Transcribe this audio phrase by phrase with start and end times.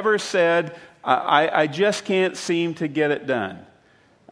[0.00, 0.74] ever said,
[1.04, 3.66] I, I just can't seem to get it done?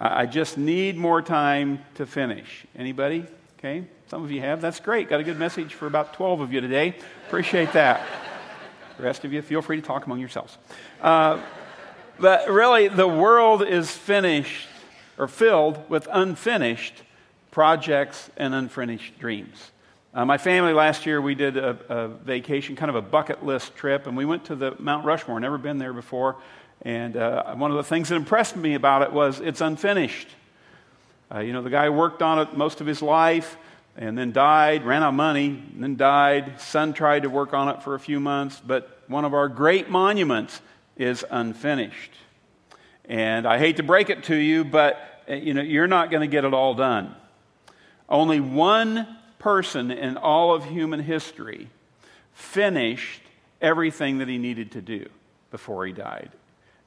[0.00, 2.64] I just need more time to finish.
[2.75, 3.26] Anybody?
[3.58, 3.84] Okay.
[4.07, 4.62] Some of you have.
[4.62, 5.10] That's great.
[5.10, 6.96] Got a good message for about 12 of you today.
[7.26, 8.00] Appreciate that.
[8.96, 10.57] The rest of you, feel free to talk among yourselves.
[11.02, 11.43] Uh,
[12.19, 14.69] but really, the world is finished
[15.19, 16.95] or filled with unfinished
[17.50, 19.71] projects and unfinished dreams.
[20.14, 23.77] Uh, my family last year, we did a, a, vacation, kind of a bucket list
[23.77, 25.38] trip, and we went to the Mount Rushmore.
[25.38, 26.36] Never been there before.
[26.80, 30.29] And uh, one of the things that impressed me about it was it's unfinished.
[31.31, 33.59] Uh, you know, the guy worked on it most of his life
[33.97, 36.59] and then died, ran out of money, and then died.
[36.59, 39.91] Son tried to work on it for a few months, but one of our great
[39.91, 40.62] monuments
[40.97, 42.12] is unfinished.
[43.05, 46.23] And I hate to break it to you, but uh, you know, you're not going
[46.23, 47.15] to get it all done.
[48.09, 51.69] Only one person in all of human history
[52.33, 53.23] finished
[53.61, 55.09] everything that he needed to do
[55.51, 56.30] before he died,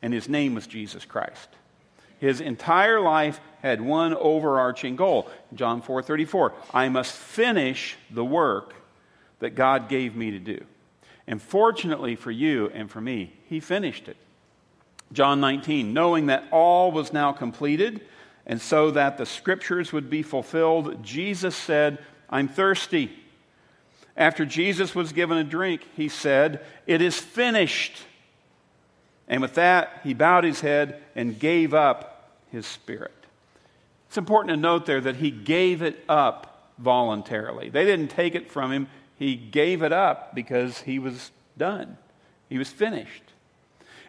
[0.02, 1.50] and his name was Jesus Christ.
[2.20, 5.28] His entire life had one overarching goal.
[5.54, 8.76] John 4:34, I must finish the work
[9.40, 10.64] that God gave me to do.
[11.28, 14.18] And fortunately for you and for me, he finished it.
[15.12, 18.02] John 19, knowing that all was now completed,
[18.46, 22.00] and so that the scriptures would be fulfilled, Jesus said,
[22.32, 23.12] I'm thirsty.
[24.16, 28.06] After Jesus was given a drink, he said, It is finished.
[29.28, 33.14] And with that, he bowed his head and gave up his spirit.
[34.08, 37.70] It's important to note there that he gave it up voluntarily.
[37.70, 38.88] They didn't take it from him,
[39.18, 41.98] he gave it up because he was done,
[42.50, 43.24] he was finished.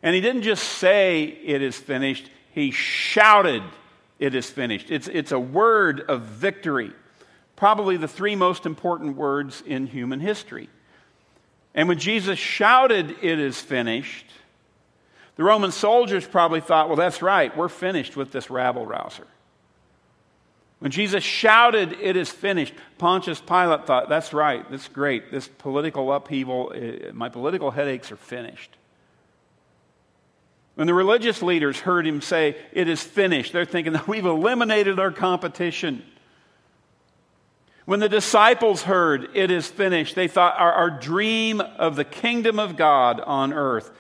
[0.02, 3.62] And he didn't just say, It is finished, he shouted,
[4.18, 4.90] It is finished.
[4.90, 6.92] It's, it's a word of victory,
[7.62, 10.68] probably the three most important words in human history.
[11.76, 14.26] And when Jesus shouted, It is finished,
[15.36, 19.28] the Roman soldiers probably thought, well, that's right, we're finished with this rabble rouser.
[20.80, 25.30] When Jesus shouted, It is finished, Pontius Pilate thought, That's right, that's great.
[25.30, 28.76] This political upheaval, eh, my political headaches are finished.
[30.74, 34.98] When the religious leaders heard him say, It is finished, they're thinking, that We've eliminated
[34.98, 36.02] our competition.
[37.84, 42.58] When the disciples heard, It is finished, they thought, Our, our dream of the kingdom
[42.58, 43.90] of God on earth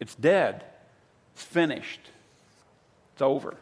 [0.00, 0.64] it's dead.
[1.34, 2.00] It's finished.
[3.12, 3.54] It's over.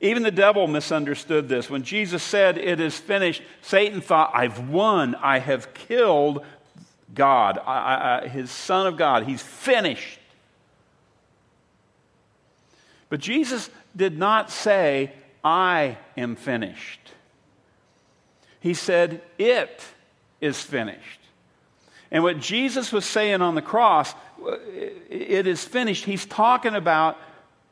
[0.00, 1.70] Even the devil misunderstood this.
[1.70, 5.14] When Jesus said, It is finished, Satan thought, I've won.
[5.14, 6.44] I have killed
[7.14, 9.22] God, I, I, his Son of God.
[9.22, 10.18] He's finished.
[13.08, 15.12] But Jesus did not say,
[15.44, 17.12] I am finished.
[18.60, 19.84] He said, It
[20.40, 21.20] is finished.
[22.10, 24.14] And what Jesus was saying on the cross,
[25.10, 26.04] it is finished.
[26.04, 27.18] He's talking about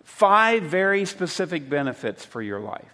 [0.05, 2.85] five very specific benefits for your life.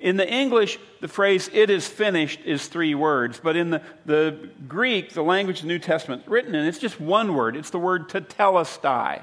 [0.00, 4.50] In the English, the phrase it is finished is three words, but in the, the
[4.66, 7.56] Greek, the language of the New Testament, written in, it's just one word.
[7.56, 9.22] It's the word tetelestai.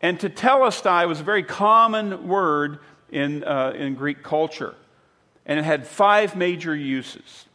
[0.00, 2.78] And tetelestai was a very common word
[3.10, 4.74] in, uh, in Greek culture,
[5.46, 7.46] and it had five major uses.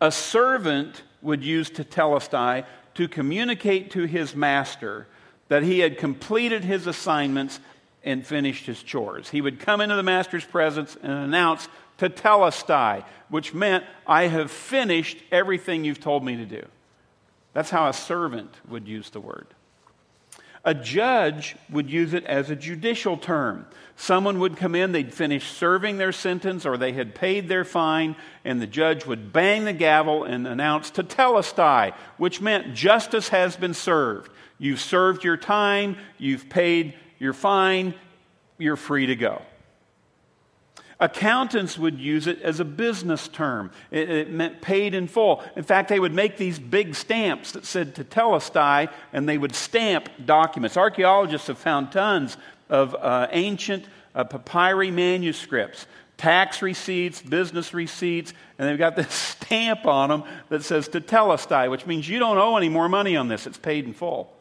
[0.00, 5.06] A servant would use tetelestai to communicate to his master
[5.48, 7.60] that he had completed his assignments
[8.02, 9.30] and finished his chores.
[9.30, 11.68] He would come into the master's presence and announce
[11.98, 16.66] tetelestai, which meant, I have finished everything you've told me to do.
[17.54, 19.46] That's how a servant would use the word.
[20.66, 23.66] A judge would use it as a judicial term.
[23.96, 28.16] Someone would come in, they'd finish serving their sentence or they had paid their fine,
[28.44, 33.74] and the judge would bang the gavel and announce tetelestai, which meant justice has been
[33.74, 34.30] served.
[34.58, 37.94] You've served your time, you've paid your fine,
[38.56, 39.42] you're free to go.
[41.00, 43.70] Accountants would use it as a business term.
[43.90, 45.42] It, it, meant paid in full.
[45.56, 50.08] In fact, they would make these big stamps that said tetelestai, and they would stamp
[50.24, 50.76] documents.
[50.76, 52.36] Archaeologists have found tons
[52.68, 55.86] of uh, ancient uh, papyri manuscripts,
[56.16, 59.12] tax receipts, business receipts, and they've got this
[59.44, 63.28] stamp on them that says tetelestai, which means you don't owe any more money on
[63.28, 63.46] this.
[63.46, 64.33] It's paid in full.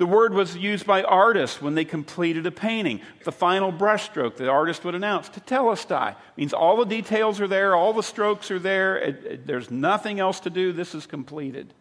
[0.00, 3.02] The word was used by artists when they completed a painting.
[3.24, 6.16] The final brushstroke, the artist would announce, tetelestai.
[6.38, 10.18] means all the details are there, all the strokes are there, it, it, there's nothing
[10.18, 11.74] else to do, this is completed.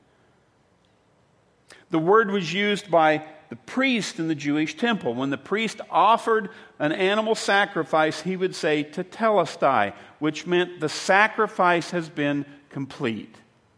[1.92, 5.14] The word was used by the priest in the Jewish temple.
[5.14, 11.92] When the priest offered an animal sacrifice, he would say tetelestai, which meant the sacrifice
[11.92, 13.34] has been complete.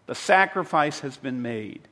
[0.07, 1.87] The sacrifice has been made.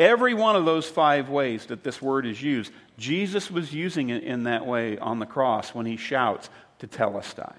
[0.00, 4.24] Every one of those five ways that this word is used, Jesus was using it
[4.24, 6.48] in that way on the cross when he shouts,
[6.78, 7.52] to Tetelestai.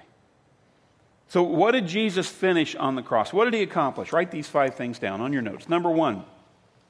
[1.28, 3.32] So, what did Jesus finish on the cross?
[3.32, 4.12] What did he accomplish?
[4.12, 5.70] Write these five things down on your notes.
[5.70, 6.24] Number one,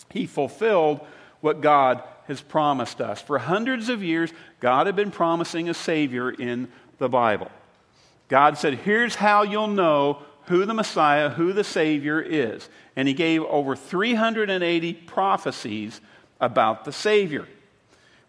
[0.10, 1.02] he fulfilled
[1.42, 3.22] what God has promised us.
[3.22, 4.32] For hundreds of years,
[4.62, 7.52] God had been promising a Savior in the Bible.
[8.30, 12.68] God said, Here's how you'll know who the Messiah, who the Savior is.
[12.98, 16.02] And He gave over 380 prophecies
[16.42, 17.48] about the Savior.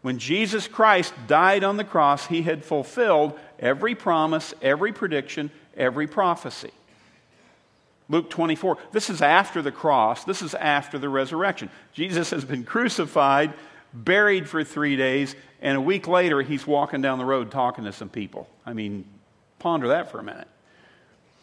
[0.02, 6.06] When Jesus Christ died on the cross, He had fulfilled every promise, every prediction, every
[6.06, 6.70] prophecy.
[8.08, 11.70] Luke 24, this is after the cross, this is after the resurrection.
[11.92, 13.52] Jesus has been crucified,
[13.92, 17.92] buried for three days, and a week later he's walking down the road talking to
[17.92, 18.48] some people.
[18.64, 19.06] I mean,
[19.58, 20.46] ponder that for a minute.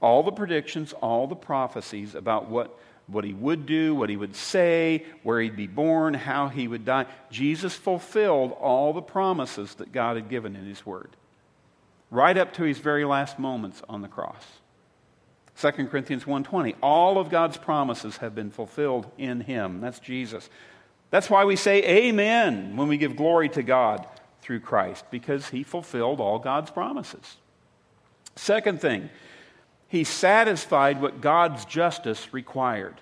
[0.00, 4.36] All the predictions, all the prophecies about what, what he would do, what he would
[4.36, 9.92] say, where he'd be born, how he would die, Jesus fulfilled all the promises that
[9.92, 11.16] God had given in his word
[12.10, 14.44] right up to his very last moments on the cross.
[15.56, 19.80] 2 Corinthians 1:20 all of God's promises have been fulfilled in him.
[19.80, 20.50] That's Jesus.
[21.10, 24.06] That's why we say amen when we give glory to God
[24.40, 27.36] through Christ because he fulfilled all God's promises.
[28.34, 29.08] Second thing
[29.88, 33.00] he satisfied what God's justice required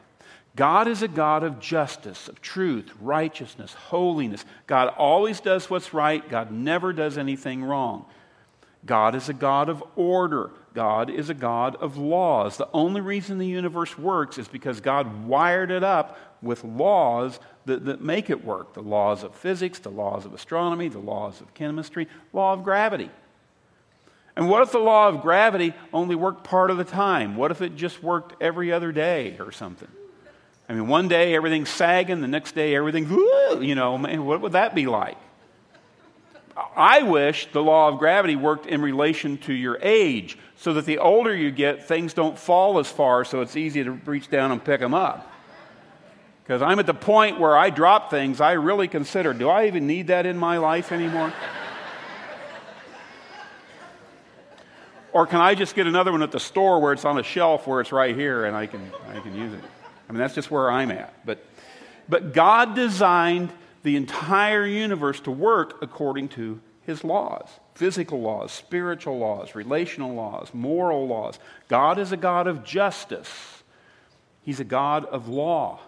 [0.56, 4.44] God is a God of justice, of truth, righteousness, holiness.
[4.68, 6.28] God always does what's right.
[6.28, 8.06] God never does anything wrong.
[8.86, 10.50] God is a God of order.
[10.72, 12.56] God is a God of laws.
[12.56, 17.84] The only reason the universe works is because God wired it up with laws that,
[17.86, 21.52] that make it work the laws of physics, the laws of astronomy, the laws of
[21.54, 23.10] chemistry, law of gravity.
[24.36, 27.36] And what if the law of gravity only worked part of the time?
[27.36, 29.88] What if it just worked every other day or something?
[30.68, 33.10] I mean, one day everything's sagging, the next day everything's,
[33.62, 35.18] you know, man, what would that be like?
[36.76, 40.98] I wish the law of gravity worked in relation to your age so that the
[40.98, 44.64] older you get, things don't fall as far so it's easy to reach down and
[44.64, 45.30] pick them up.
[46.42, 49.86] Because I'm at the point where I drop things I really consider do I even
[49.86, 51.32] need that in my life anymore?
[55.14, 57.68] Or can I just get another one at the store where it's on a shelf
[57.68, 59.60] where it's right here and I can, I can use it?
[60.08, 61.24] I mean, that's just where I'm at.
[61.24, 61.42] But,
[62.08, 63.52] but God designed
[63.84, 70.50] the entire universe to work according to his laws physical laws, spiritual laws, relational laws,
[70.52, 71.40] moral laws.
[71.68, 73.62] God is a God of justice,
[74.42, 75.80] he's a God of law.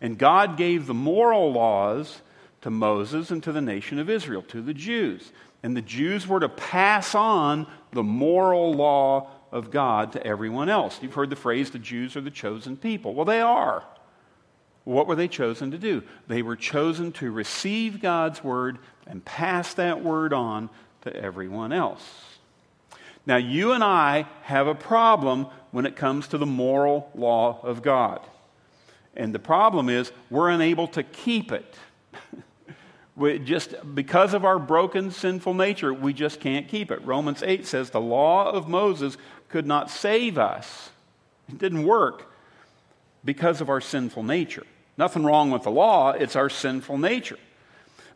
[0.00, 2.20] And God gave the moral laws
[2.60, 5.32] to Moses and to the nation of Israel, to the Jews.
[5.62, 10.98] And the Jews were to pass on the moral law of God to everyone else.
[11.02, 13.14] You've heard the phrase, the Jews are the chosen people.
[13.14, 13.84] Well, they are.
[14.84, 16.02] What were they chosen to do?
[16.28, 20.70] They were chosen to receive God's word and pass that word on
[21.02, 22.02] to everyone else.
[23.26, 27.82] Now, you and I have a problem when it comes to the moral law of
[27.82, 28.20] God.
[29.14, 31.74] And the problem is we're unable to keep it.
[33.18, 37.04] we just because of our broken sinful nature, we just can't keep it.
[37.04, 39.16] Romans 8 says the law of Moses
[39.48, 40.90] could not save us.
[41.48, 42.30] It didn't work
[43.24, 44.64] because of our sinful nature.
[44.96, 47.38] Nothing wrong with the law, it's our sinful nature.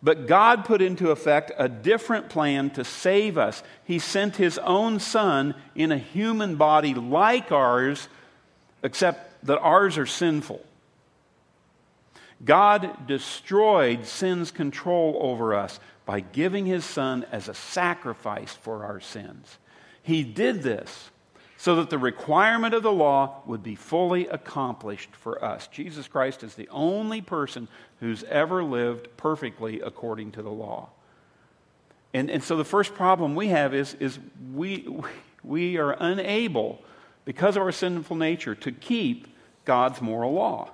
[0.03, 3.63] But God put into effect a different plan to save us.
[3.85, 8.09] He sent His own Son in a human body like ours,
[8.83, 10.61] except that ours are sinful.
[12.45, 19.01] God destroyed sin's control over us by giving His Son as a sacrifice for our
[19.01, 19.59] sins.
[20.03, 21.11] He did this
[21.57, 25.69] so that the requirement of the law would be fully accomplished for us.
[25.69, 27.69] Jesus Christ is the only person
[28.01, 30.89] who's ever lived perfectly according to the law.
[32.13, 34.19] And, and so the first problem we have is, is
[34.53, 34.89] we,
[35.45, 36.83] we are unable,
[37.25, 39.29] because of our sinful nature, to keep
[39.65, 40.71] God's moral law.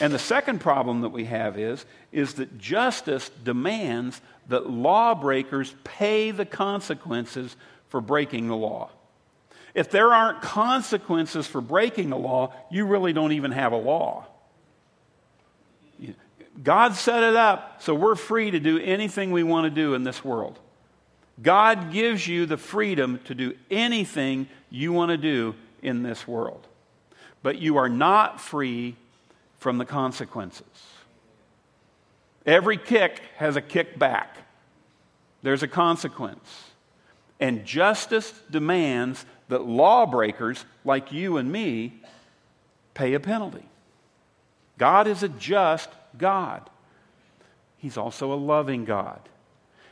[0.00, 6.30] And the second problem that we have is, is that justice demands that lawbreakers pay
[6.30, 7.54] the consequences
[7.88, 8.90] for breaking the law.
[9.74, 14.26] If there aren't consequences for breaking the law, you really don't even have a law.
[16.62, 20.02] God set it up so we're free to do anything we want to do in
[20.02, 20.58] this world.
[21.40, 26.66] God gives you the freedom to do anything you want to do in this world.
[27.42, 28.96] But you are not free
[29.60, 30.66] from the consequences.
[32.44, 34.36] Every kick has a kick back,
[35.42, 36.64] there's a consequence.
[37.38, 42.02] And justice demands that lawbreakers like you and me
[42.92, 43.64] pay a penalty.
[44.76, 45.88] God is a just
[46.18, 46.68] God,
[47.78, 49.20] He's also a loving God.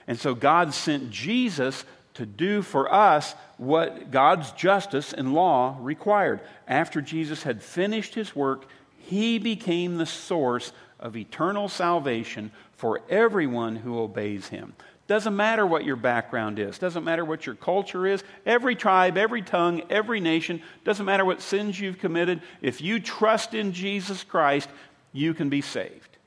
[0.06, 1.84] And so God sent Jesus
[2.14, 6.40] to do for us what God's justice and law required.
[6.66, 8.66] After Jesus had finished his work,
[9.08, 14.74] he became the source of eternal salvation for everyone who obeys him.
[15.06, 19.40] Doesn't matter what your background is, doesn't matter what your culture is, every tribe, every
[19.40, 22.42] tongue, every nation, doesn't matter what sins you've committed.
[22.60, 24.68] If you trust in Jesus Christ,
[25.14, 26.18] you can be saved.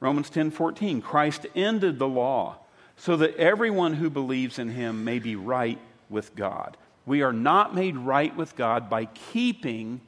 [0.00, 2.58] Romans 10:14 Christ ended the law
[2.98, 5.78] so that everyone who believes in him may be right
[6.10, 6.76] with God.
[7.06, 10.02] We are not made right with God by keeping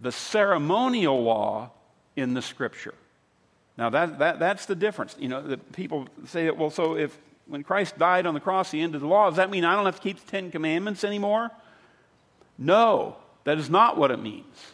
[0.00, 1.70] the ceremonial law
[2.16, 2.94] in the scripture.
[3.78, 5.16] Now, that, that, that's the difference.
[5.18, 8.70] You know, the people say that, well, so if when Christ died on the cross,
[8.70, 11.04] he ended the law, does that mean I don't have to keep the Ten Commandments
[11.04, 11.50] anymore?
[12.58, 14.72] No, that is not what it means.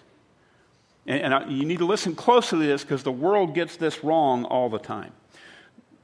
[1.07, 4.05] And, and I, you need to listen closely to this because the world gets this
[4.05, 5.13] wrong all the time.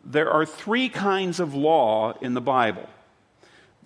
[0.04, 2.88] There are three kinds of law in the Bible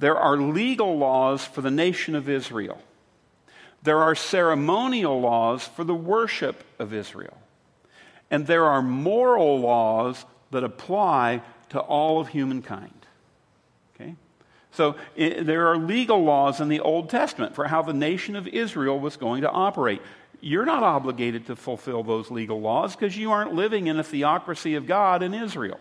[0.03, 2.81] there are legal laws for the nation of Israel,
[3.83, 7.37] there are ceremonial laws for the worship of Israel,
[8.31, 13.07] and there are moral laws that apply to all of humankind.
[13.95, 14.15] Okay?
[14.73, 18.47] So it, there are legal laws in the Old Testament for how the nation of
[18.47, 20.03] Israel was going to operate
[20.43, 24.75] you're not obligated to fulfill those legal laws because you aren't living in a theocracy
[24.75, 25.79] of God in Israel.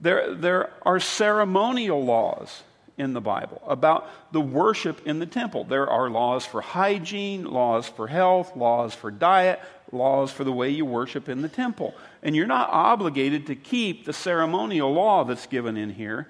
[0.00, 2.62] There, there are ceremonial laws
[2.96, 5.64] in the Bible about the worship in the temple.
[5.64, 9.60] There are laws for hygiene, laws for health, laws for diet,
[9.90, 11.94] laws for the way you worship in the temple.
[12.22, 16.28] And you're not obligated to keep the ceremonial law that's given in here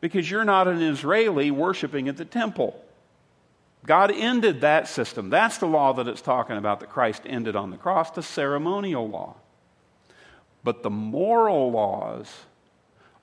[0.00, 2.82] because you're not an Israeli worshiping at the temple.
[3.84, 5.30] God ended that system.
[5.30, 9.08] That's the law that it's talking about that Christ ended on the cross, the ceremonial
[9.08, 9.36] law.
[10.62, 12.30] But the moral laws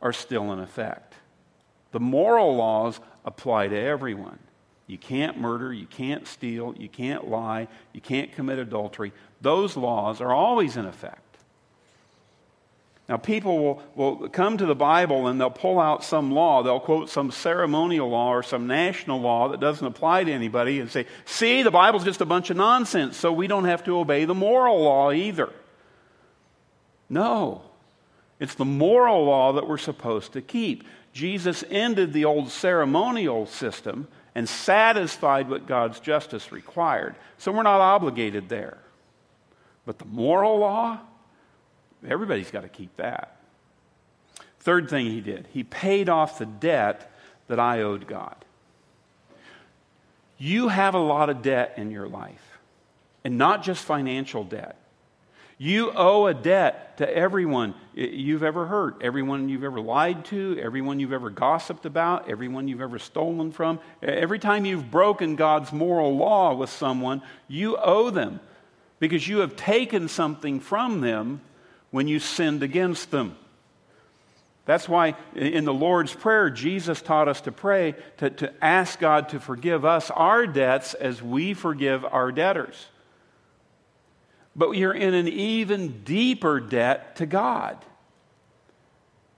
[0.01, 1.13] are still in effect.
[1.91, 4.39] The moral laws apply to everyone.
[4.87, 9.13] You can't murder, you can't steal, you can't lie, you can't commit adultery.
[9.41, 11.29] Those laws are always in effect.
[13.07, 16.61] Now, people will, will come to the Bible and they'll pull out some law.
[16.61, 20.91] They'll quote some ceremonial law or some national law that doesn't apply to anybody and
[20.91, 24.25] say, see, the Bible's just a bunch of nonsense, so we don't have to obey
[24.25, 25.51] the moral law either.
[27.09, 27.63] No,
[28.39, 30.83] it's the moral law that we're supposed to keep.
[31.19, 37.13] Jesus ended the old ceremonial system and satisfied what God's justice required.
[37.37, 38.77] So we're not obligated there.
[39.85, 40.99] But the moral law,
[42.07, 43.35] Everybody's got to keep that.
[44.59, 47.11] Third thing he did, he paid off the debt
[47.47, 48.35] that I owed God.
[50.37, 52.59] You have a lot of debt in your life,
[53.23, 54.77] and not just financial debt.
[55.61, 61.01] You owe a debt to everyone you've ever hurt, everyone you've ever lied to, everyone
[61.01, 63.81] you've ever gossiped about, everyone you've ever stolen from.
[64.01, 68.39] Every time you've broken God's moral law with someone, you owe them
[68.99, 71.41] because you have taken something from them
[71.91, 73.35] when you sinned against them.
[74.63, 79.27] That's why in the Lord's Prayer, Jesus taught us to pray to, to ask God
[79.29, 82.87] to forgive us our debts as we forgive our debtors.
[84.59, 87.77] But you're in an even deeper debt to God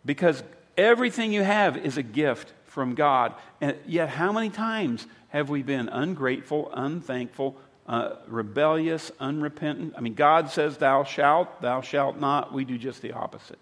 [0.03, 0.41] because
[0.75, 3.35] everything you have is a gift from God.
[3.61, 9.93] And yet, how many times have we been ungrateful, unthankful, uh, rebellious, unrepentant.
[9.95, 12.51] I mean, God says, Thou shalt, thou shalt not.
[12.51, 13.59] We do just the opposite.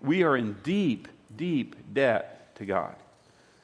[0.00, 1.06] We are in deep,
[1.36, 2.96] deep debt to God.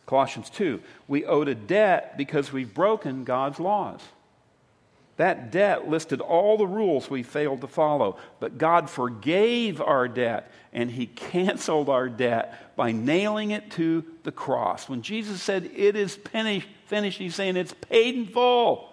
[0.07, 4.03] Colossians 2 we owed a debt because we've broken God's laws.
[5.17, 10.51] That debt listed all the rules we failed to follow, but God forgave our debt
[10.73, 14.89] and He canceled our debt by nailing it to the cross.
[14.89, 18.91] When Jesus said, It is finished, He's saying, It's paid in full.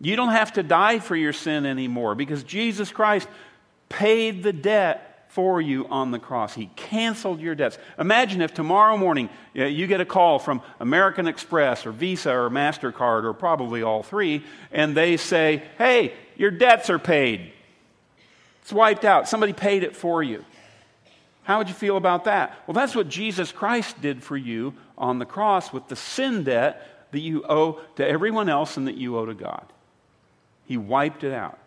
[0.00, 3.28] You don't have to die for your sin anymore because Jesus Christ
[3.88, 5.07] paid the debt
[5.38, 6.52] for you on the cross.
[6.56, 7.78] He canceled your debts.
[7.96, 12.50] Imagine if tomorrow morning uh, you get a call from American Express or Visa or
[12.50, 17.52] MasterCard or probably all three, and they say, Hey, your debts are paid.
[18.62, 19.28] It's wiped out.
[19.28, 20.44] Somebody paid it for you.
[21.44, 22.58] How would you feel about that?
[22.66, 27.06] Well, that's what Jesus Christ did for you on the cross with the sin debt
[27.12, 29.72] that you owe to everyone else and that you owe to God.
[30.66, 31.60] He wiped it out.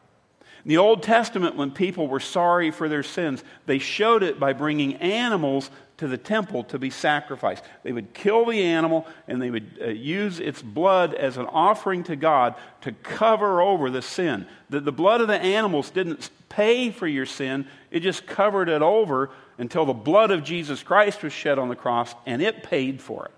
[0.63, 4.53] In the Old Testament, when people were sorry for their sins, they showed it by
[4.53, 7.63] bringing animals to the temple to be sacrificed.
[7.83, 12.03] They would kill the animal and they would uh, use its blood as an offering
[12.05, 14.47] to God to cover over the sin.
[14.71, 18.81] The, the blood of the animals didn't pay for your sin, it just covered it
[18.81, 22.99] over until the blood of Jesus Christ was shed on the cross and it paid
[22.99, 23.31] for it.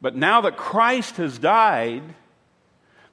[0.00, 2.02] But now that Christ has died,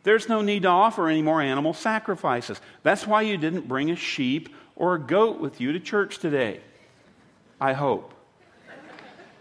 [0.03, 2.59] there's no need to offer any more animal sacrifices.
[2.83, 6.61] That's why you didn't bring a sheep or a goat with you to church today.
[7.59, 8.13] I hope.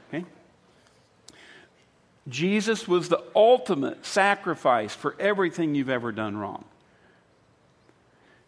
[0.08, 0.24] Okay?
[2.28, 6.64] Jesus was the ultimate sacrifice for everything you've ever done wrong.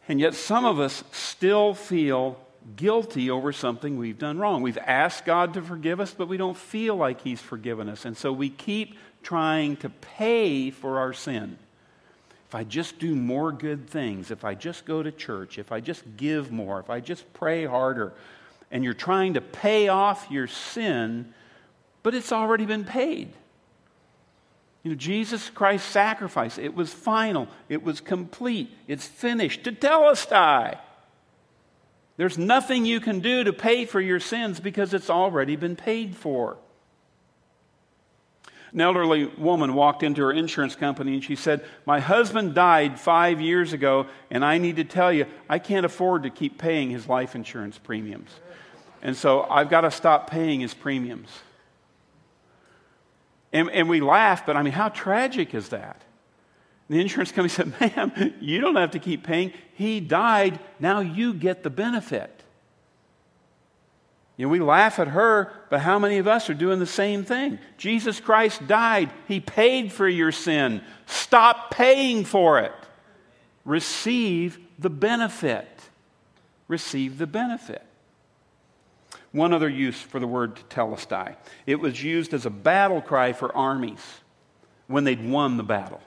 [0.08, 2.36] And yet, some of us still feel
[2.74, 4.60] guilty over something we've done wrong.
[4.60, 8.04] We've asked God to forgive us, but we don't feel like He's forgiven us.
[8.04, 11.56] And so we keep trying to pay for our sin
[12.50, 15.78] if I just do more good things, if I just go to church, if I
[15.78, 18.12] just give more, if I just pray harder,
[18.72, 21.32] and you're trying to pay off your sin,
[22.02, 23.32] but it's already been paid.
[24.82, 29.62] You know, Jesus Christ's sacrifice, it was final, it was complete, it's finished.
[29.62, 30.76] Tetelestai.
[32.16, 36.16] There's nothing you can do to pay for your sins because it's already been paid
[36.16, 36.56] for.
[38.72, 43.40] An elderly woman walked into her insurance company and she said, My husband died five
[43.40, 47.08] years ago, and I need to tell you, I can't afford to keep paying his
[47.08, 48.30] life insurance premiums.
[49.02, 51.30] And so I've got to stop paying his premiums.
[53.52, 56.02] And, and we laugh, but I mean, how tragic is that?
[56.90, 59.52] the insurance company said, Ma'am, you don't have to keep paying.
[59.74, 60.58] He died.
[60.80, 62.39] Now you get the benefit.
[64.40, 67.24] You know, we laugh at her, but how many of us are doing the same
[67.24, 67.58] thing?
[67.76, 69.10] Jesus Christ died.
[69.28, 70.80] He paid for your sin.
[71.04, 72.72] Stop paying for it.
[73.66, 75.68] Receive the benefit.
[76.68, 77.84] Receive the benefit.
[79.32, 81.36] One other use for the word tetelestai.
[81.66, 84.00] It was used as a battle cry for armies
[84.86, 86.00] when they'd won the battle.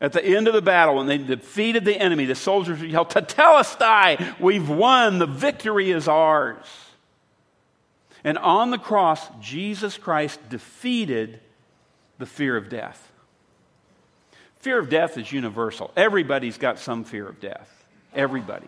[0.00, 3.04] At the end of the battle, when they defeated the enemy, the soldiers would yell,
[3.04, 6.64] Tetelestai, we've won, the victory is ours.
[8.24, 11.40] And on the cross, Jesus Christ defeated
[12.18, 13.12] the fear of death.
[14.56, 15.92] Fear of death is universal.
[15.96, 17.86] Everybody's got some fear of death.
[18.12, 18.66] Everybody.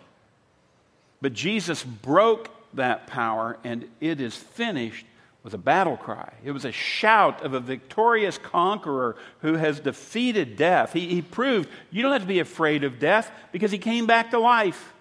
[1.20, 5.04] But Jesus broke that power, and it is finished
[5.42, 6.32] with a battle cry.
[6.44, 10.92] It was a shout of a victorious conqueror who has defeated death.
[10.92, 14.30] He, he proved you don't have to be afraid of death because he came back
[14.30, 14.92] to life.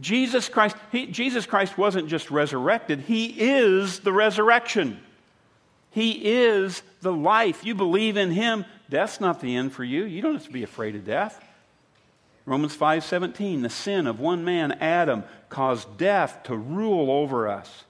[0.00, 5.00] Jesus Christ, he, Jesus Christ wasn't just resurrected, He is the resurrection.
[5.90, 7.64] He is the life.
[7.64, 10.04] You believe in Him, death's not the end for you.
[10.04, 11.40] You don't have to be afraid of death.
[12.46, 17.84] Romans 5:17 the sin of one man Adam caused death to rule over us.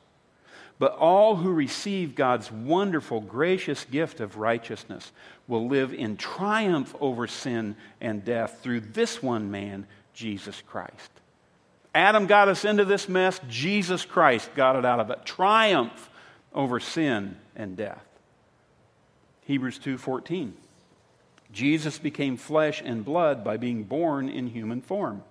[0.79, 5.13] But all who receive God's wonderful gracious gift of righteousness
[5.47, 11.11] will live in triumph over sin and death through this one man Jesus Christ.
[11.95, 15.25] Adam got us into this mess, Jesus Christ got it out of it.
[15.25, 16.11] Triumph
[16.53, 18.05] over sin and death.
[19.43, 20.55] Hebrews 2:14.
[21.53, 25.23] Jesus became flesh and blood by being born in human form.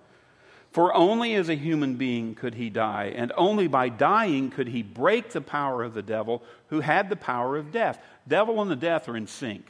[0.70, 4.82] For only as a human being could he die, and only by dying could he
[4.82, 8.02] break the power of the devil who had the power of death.
[8.26, 9.66] Devil and the death are in sync.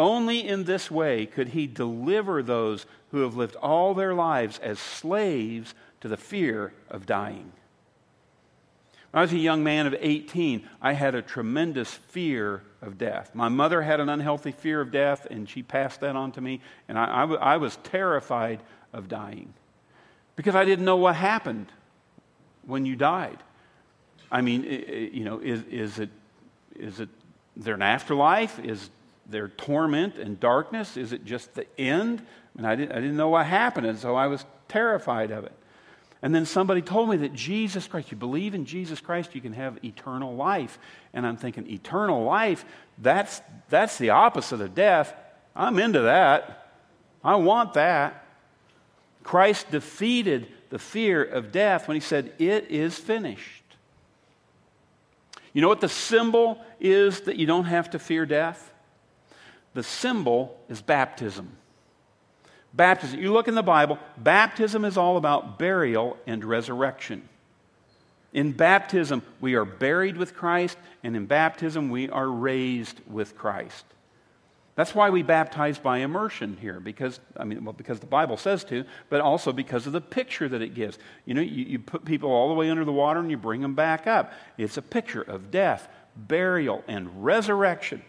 [0.00, 4.78] Only in this way could he deliver those who have lived all their lives as
[4.78, 7.52] slaves to the fear of dying.
[9.10, 13.34] When I was a young man of 18, I had a tremendous fear of death.
[13.34, 16.62] My mother had an unhealthy fear of death, and she passed that on to me,
[16.88, 18.60] and I was terrified
[18.94, 19.52] of dying
[20.34, 21.66] because I didn't know what happened
[22.64, 23.42] when you died.
[24.32, 24.62] I mean,
[25.12, 26.08] you know, is, is, it,
[26.74, 27.10] is it
[27.54, 28.58] there an afterlife?
[28.60, 28.88] Is
[29.30, 30.96] their torment and darkness?
[30.96, 32.22] Is it just the end?
[32.54, 35.52] Mean, I, didn't, I didn't know what happened, and so I was terrified of it.
[36.22, 39.54] And then somebody told me that Jesus Christ, you believe in Jesus Christ, you can
[39.54, 40.78] have eternal life.
[41.14, 42.64] And I'm thinking, eternal life,
[42.98, 43.40] that's,
[43.70, 45.14] that's the opposite of death.
[45.56, 46.74] I'm into that.
[47.24, 48.26] I want that.
[49.22, 53.64] Christ defeated the fear of death when he said, It is finished.
[55.52, 58.69] You know what the symbol is that you don't have to fear death?
[59.74, 61.56] The symbol is baptism.
[62.72, 67.28] Baptism, you look in the Bible, baptism is all about burial and resurrection.
[68.32, 73.84] In baptism, we are buried with Christ, and in baptism, we are raised with Christ.
[74.76, 78.62] That's why we baptize by immersion here, because, I mean, well, because the Bible says
[78.64, 80.96] to, but also because of the picture that it gives.
[81.26, 83.62] You know, you, you put people all the way under the water and you bring
[83.62, 84.32] them back up.
[84.56, 88.02] It's a picture of death, burial, and resurrection.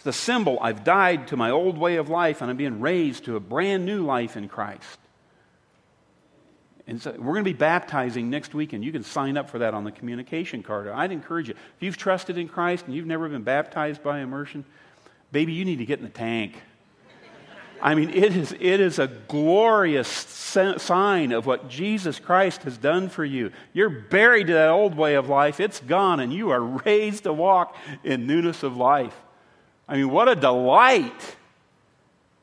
[0.00, 3.26] It's the symbol I've died to my old way of life and I'm being raised
[3.26, 4.98] to a brand new life in Christ.
[6.86, 9.58] And so we're going to be baptizing next week, and you can sign up for
[9.58, 10.88] that on the communication card.
[10.88, 11.54] I'd encourage you.
[11.76, 14.64] If you've trusted in Christ and you've never been baptized by immersion,
[15.32, 16.56] baby, you need to get in the tank.
[17.82, 23.10] I mean, it is, it is a glorious sign of what Jesus Christ has done
[23.10, 23.52] for you.
[23.74, 27.34] You're buried to that old way of life, it's gone, and you are raised to
[27.34, 29.14] walk in newness of life.
[29.90, 31.36] I mean, what a delight!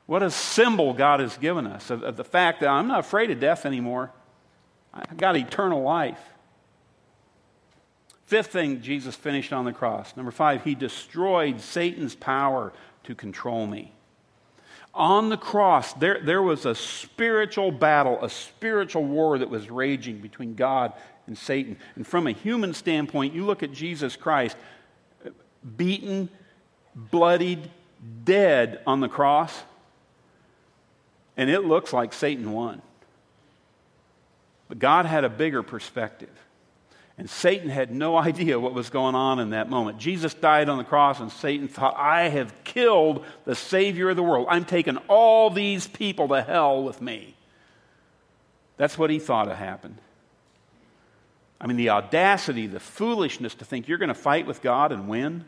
[0.06, 3.30] What a symbol God has given us of, of the fact that I'm not afraid
[3.30, 4.12] of death anymore.
[4.94, 6.20] I've got eternal life.
[8.26, 10.16] Fifth thing Jesus finished on the cross.
[10.16, 13.94] Number five, he destroyed Satan's power to control me.
[14.94, 20.20] On the cross, there, there was a spiritual battle, a spiritual war that was raging
[20.20, 20.94] between God
[21.28, 21.78] and Satan.
[21.96, 24.58] And from a human standpoint, you look at Jesus Christ,
[25.76, 26.30] beaten,
[26.98, 27.70] bloodied,
[28.24, 29.64] dead on the cross,
[31.38, 32.82] and it looks like Satan won.
[34.68, 36.30] But God had a bigger perspective.
[37.18, 39.98] And Satan had no idea what was going on in that moment.
[39.98, 44.24] Jesus died on the cross, and Satan thought, I have killed the Savior of the
[44.24, 44.48] world.
[44.50, 47.36] I'm taking all these people to hell with me.
[48.78, 49.98] That's what he thought had happened.
[51.60, 55.08] I mean, the audacity, the foolishness to think you're going to fight with God and
[55.08, 55.46] win.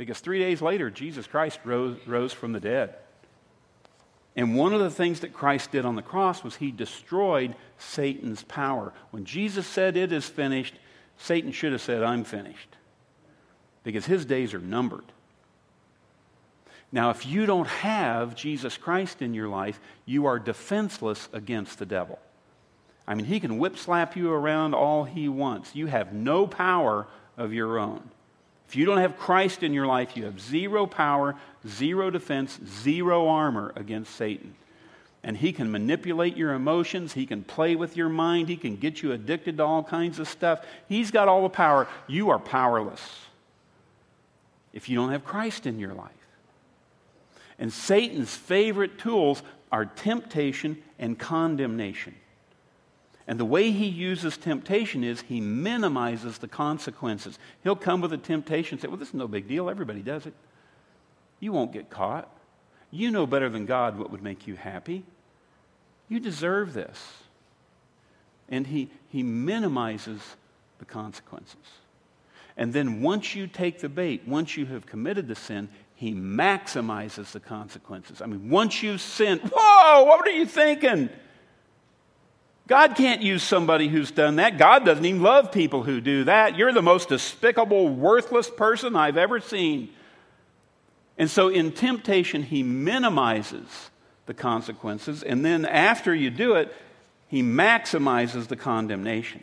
[0.00, 2.94] Because three days later, Jesus Christ rose, rose from the dead.
[4.34, 8.42] And one of the things that Christ did on the cross was he destroyed Satan's
[8.42, 8.94] power.
[9.10, 10.74] When Jesus said, It is finished,
[11.18, 12.78] Satan should have said, I'm finished.
[13.84, 15.04] Because his days are numbered.
[16.90, 21.84] Now, if you don't have Jesus Christ in your life, you are defenseless against the
[21.84, 22.18] devil.
[23.06, 25.74] I mean, he can whip slap you around all he wants.
[25.76, 28.10] You have no power of your own.
[28.70, 31.34] If you don't have Christ in your life, you have zero power,
[31.66, 34.54] zero defense, zero armor against Satan.
[35.24, 37.12] And he can manipulate your emotions.
[37.12, 38.48] He can play with your mind.
[38.48, 40.64] He can get you addicted to all kinds of stuff.
[40.88, 41.88] He's got all the power.
[42.06, 43.02] You are powerless
[44.72, 46.12] if you don't have Christ in your life.
[47.58, 52.14] And Satan's favorite tools are temptation and condemnation.
[53.30, 57.38] And the way he uses temptation is he minimizes the consequences.
[57.62, 59.70] He'll come with a temptation and say, Well, this is no big deal.
[59.70, 60.34] Everybody does it.
[61.38, 62.28] You won't get caught.
[62.90, 65.04] You know better than God what would make you happy.
[66.08, 66.98] You deserve this.
[68.48, 70.20] And he, he minimizes
[70.80, 71.54] the consequences.
[72.56, 77.30] And then once you take the bait, once you have committed the sin, he maximizes
[77.30, 78.20] the consequences.
[78.20, 81.10] I mean, once you've sinned, whoa, what are you thinking?
[82.70, 84.56] God can't use somebody who's done that.
[84.56, 86.56] God doesn't even love people who do that.
[86.56, 89.88] You're the most despicable, worthless person I've ever seen.
[91.18, 93.66] And so in temptation, he minimizes
[94.26, 95.24] the consequences.
[95.24, 96.72] And then after you do it,
[97.26, 99.42] he maximizes the condemnation.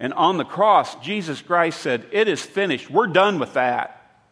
[0.00, 2.88] And on the cross, Jesus Christ said, It is finished.
[2.88, 4.22] We're done with that.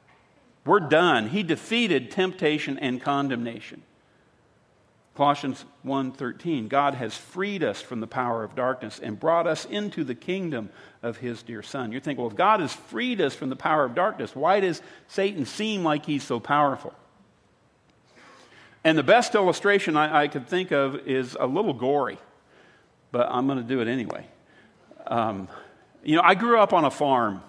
[0.64, 1.28] We're done.
[1.28, 3.82] He defeated temptation and condemnation.
[5.14, 10.04] Colossians 1:13 God has freed us from the power of darkness and brought us into
[10.04, 10.70] the kingdom
[11.02, 11.92] of his dear son.
[11.92, 14.80] You're thinking, well, if God has freed us from the power of darkness, why does
[15.08, 16.94] Satan seem like he's so powerful?
[18.84, 22.18] And the best illustration I, I could think of is a little gory,
[23.12, 24.26] but I'm going to do it anyway.
[25.06, 25.48] Um,
[26.02, 27.42] you know, I grew up on a farm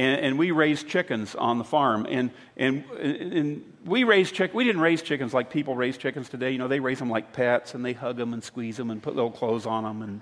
[0.00, 2.06] and, and, we raised chickens on the farm.
[2.08, 4.54] And, and, and we raised chick.
[4.54, 6.52] We didn't raise chickens like people raise chickens today.
[6.52, 9.02] You know, they raise them like pets, and they hug them and squeeze them and
[9.02, 10.00] put little clothes on them.
[10.00, 10.20] And,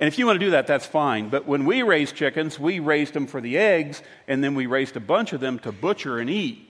[0.00, 1.28] and if you want to do that, that's fine.
[1.28, 4.96] But when we raised chickens, we raised them for the eggs, and then we raised
[4.96, 6.68] a bunch of them to butcher and eat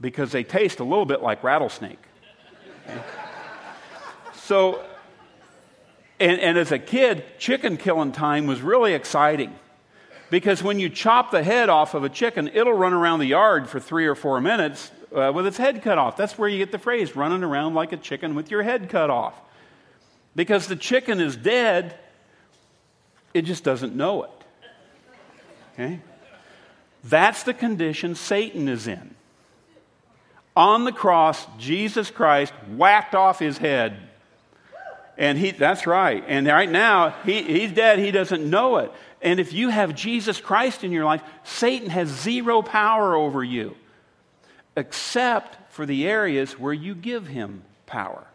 [0.00, 2.02] because they taste a little bit like rattlesnake.
[4.34, 4.84] So,
[6.18, 9.54] and, and as a kid, chicken killing time was really exciting
[10.34, 13.68] because when you chop the head off of a chicken, it'll run around the yard
[13.68, 16.16] for three or four minutes uh, with its head cut off.
[16.16, 19.10] That's where you get the phrase running around like a chicken with your head cut
[19.10, 19.40] off.
[20.34, 21.96] Because the chicken is dead,
[23.32, 24.30] it just doesn't know it.
[25.74, 26.00] Okay?
[27.04, 29.14] That's the condition Satan is in.
[30.56, 33.98] On the cross, Jesus Christ whacked off his head.
[35.16, 36.24] And he, that's right.
[36.26, 38.00] And right now, he, he's dead.
[38.00, 38.90] He doesn't know it.
[39.24, 43.74] And if you have Jesus Christ in your life, Satan has zero power over you,
[44.76, 48.26] except for the areas where you give him power.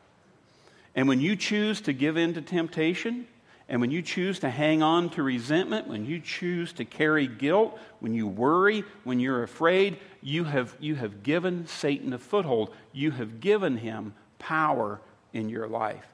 [0.96, 3.28] And when you choose to give in to temptation,
[3.70, 7.78] and when you choose to hang on to resentment, when you choose to carry guilt,
[8.00, 12.74] when you worry, when you're afraid, you have, you have given Satan a foothold.
[12.94, 15.00] You have given him power
[15.34, 16.08] in your life.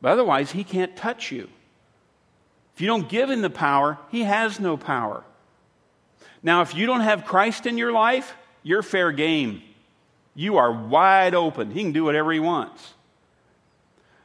[0.00, 1.48] But otherwise, he can't touch you.
[2.74, 5.24] If you don't give him the power, he has no power.
[6.42, 9.62] Now, if you don't have Christ in your life, you're fair game.
[10.34, 11.70] You are wide open.
[11.70, 12.94] He can do whatever he wants.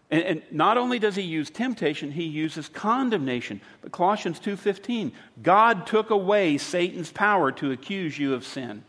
[0.10, 3.60] And, and, not only does he use temptation, he uses condemnation.
[3.81, 5.12] But Colossians 2:15,
[5.43, 8.83] God took away Satan's power to accuse you of sin.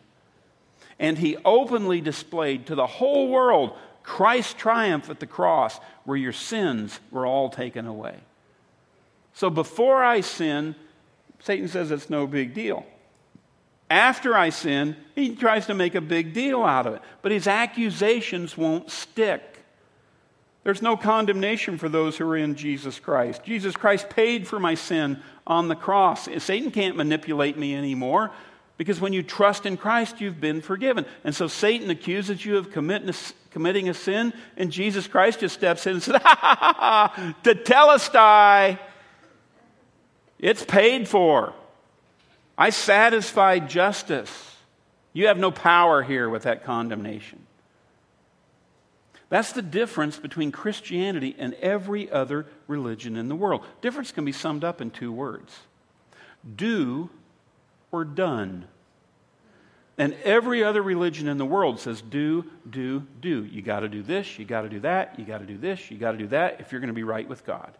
[1.01, 6.33] And he openly displayed to the whole world Christ's triumph at the cross, where your
[6.33, 8.21] sins were all taken away.
[9.39, 10.75] So before I sin,
[11.39, 12.85] Satan says it's no big deal.
[13.89, 17.03] After I sin, he tries to make a big deal out of it.
[17.23, 19.65] But his accusations won't stick.
[20.65, 23.45] There's no condemnation for those who are in Jesus Christ.
[23.45, 26.29] Jesus Christ paid for my sin on the cross.
[26.39, 28.33] Satan can't manipulate me anymore
[28.77, 31.07] because when you trust in Christ, you've been forgiven.
[31.23, 35.93] And so Satan accuses you of committing a sin, and Jesus Christ just steps in
[35.93, 38.81] and says, Ha ha ha ha, tetelestai.
[40.39, 41.53] It's paid for.
[42.57, 44.57] I satisfied justice.
[45.13, 47.41] You have no power here with that condemnation.
[49.31, 53.63] That's the difference between Christianity and every other religion in the world.
[53.81, 55.55] Difference can be summed up in two words
[56.57, 57.11] do
[57.91, 58.65] or done.
[59.99, 63.45] And every other religion in the world says do, do, do.
[63.45, 65.91] You got to do this, you got to do that, you got to do this,
[65.91, 67.73] you got to do that if you're going to be right with God.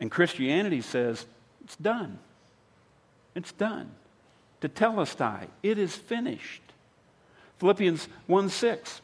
[0.00, 1.26] And Christianity says
[1.64, 2.18] it's done.
[3.34, 3.90] It's done.
[4.60, 6.62] To tell us, Tetelestai, it is finished.
[7.58, 9.00] Philippians 1 6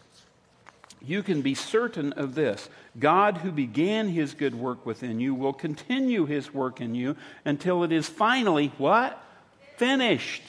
[1.04, 5.52] you can be certain of this God, who began his good work within you, will
[5.52, 9.22] continue his work in you until it is finally what?
[9.76, 10.42] Finished.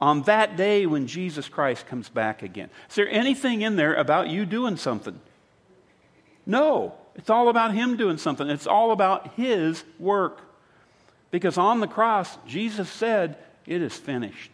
[0.00, 2.70] On that day when Jesus Christ comes back again.
[2.88, 5.18] Is there anything in there about you doing something?
[6.44, 6.94] No.
[7.16, 8.48] It's all about him doing something.
[8.48, 10.40] It's all about his work.
[11.30, 14.52] Because on the cross, Jesus said, It is finished.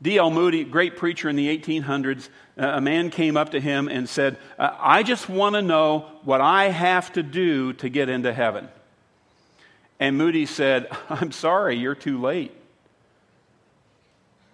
[0.00, 0.30] D.L.
[0.30, 4.36] Moody, great preacher in the 1800s, uh, a man came up to him and said,
[4.58, 8.68] I just want to know what I have to do to get into heaven.
[10.00, 12.52] And Moody said, I'm sorry, you're too late.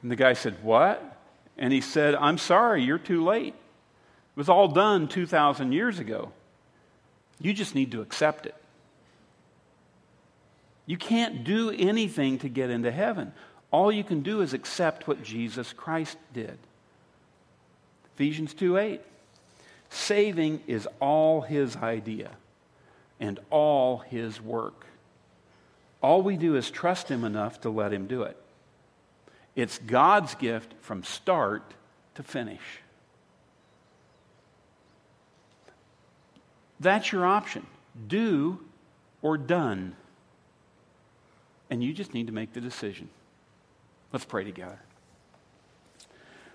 [0.02, 1.02] And the guy said, What?
[1.56, 3.54] And he said, I'm sorry, you're too late.
[4.38, 6.30] It was all done 2,000 years ago.
[7.40, 8.54] You just need to accept it.
[10.86, 13.32] You can't do anything to get into heaven.
[13.72, 16.56] All you can do is accept what Jesus Christ did.
[18.14, 19.00] Ephesians 2 8.
[19.90, 22.30] Saving is all his idea
[23.18, 24.86] and all his work.
[26.00, 28.36] All we do is trust him enough to let him do it.
[29.56, 31.74] It's God's gift from start
[32.14, 32.62] to finish.
[36.80, 37.66] That's your option
[38.06, 38.60] do
[39.22, 39.94] or done.
[41.70, 43.08] And you just need to make the decision.
[44.12, 44.78] Let's pray together.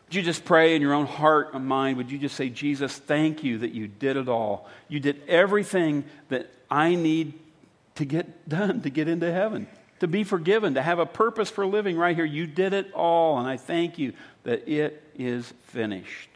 [0.08, 1.98] Would you just pray in your own heart and mind?
[1.98, 4.68] Would you just say, Jesus, thank you that you did it all?
[4.88, 7.34] You did everything that I need
[7.96, 9.68] to get done to get into heaven,
[10.00, 12.26] to be forgiven, to have a purpose for living right here.
[12.26, 16.30] You did it all, and I thank you that it is finished.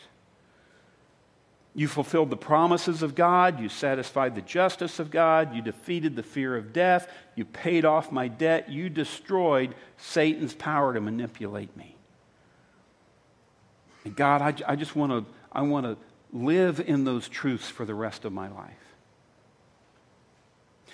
[1.78, 3.60] You fulfilled the promises of God.
[3.60, 5.54] You satisfied the justice of God.
[5.54, 7.08] You defeated the fear of death.
[7.36, 8.72] You paid off my debt.
[8.72, 11.96] You destroyed Satan's power to manipulate me.
[14.06, 15.98] And God, I, I just want to I want to
[16.34, 18.74] live in those truths for the rest of my life.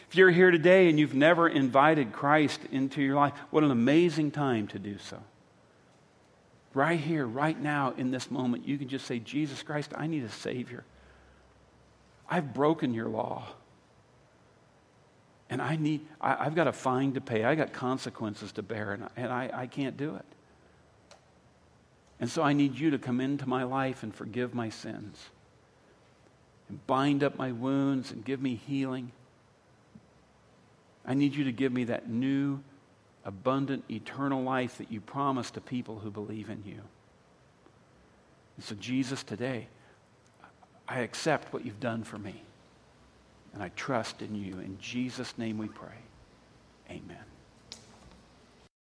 [0.10, 4.32] If you're here today and you've never invited Christ into your life, what an amazing
[4.32, 5.18] time to do so
[6.74, 10.24] right here, right now, in this moment, you can just say, Jesus Christ, I need
[10.24, 10.84] a Savior.
[12.30, 13.48] I've broken your law.
[15.50, 17.44] And I need, I, have got a fine to pay.
[17.44, 20.26] I got consequences to bear, and, I, and I, I can't do it.
[22.20, 25.20] And so I need you to come into my life and forgive my sins
[26.70, 29.12] and bind up my wounds and give me healing.
[31.06, 32.62] I need you to give me that new,
[33.26, 36.82] abundant, eternal life that you promise to people who believe in you.
[38.58, 39.68] And so, Jesus, today,
[40.88, 42.44] I accept what you've done for me.
[43.54, 44.60] And I trust in you.
[44.60, 45.96] In Jesus' name we pray.